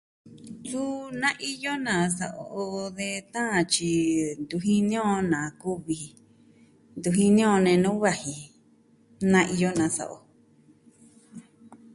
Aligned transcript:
Suu 0.69 0.95
na 1.21 1.29
iyo 1.51 1.73
nasa 1.85 2.13
sa'a 2.17 2.43
o 2.61 2.63
de 2.97 3.09
taan 3.33 3.61
tyi 3.73 3.93
ntu 4.41 4.55
jini 4.65 4.97
o 5.11 5.13
na 5.31 5.39
kuvi, 5.61 5.99
ntu 6.97 7.09
jini 7.17 7.41
on 7.53 7.61
nenu 7.67 7.89
vaji 8.01 8.33
ji. 8.39 8.47
Na 9.31 9.39
iyo 9.55 9.69
nasa'a 9.79 10.11
o. 10.17 10.19